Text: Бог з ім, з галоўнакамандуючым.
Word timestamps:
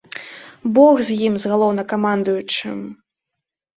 Бог 0.77 0.95
з 1.09 1.17
ім, 1.27 1.33
з 1.43 1.53
галоўнакамандуючым. 1.53 2.77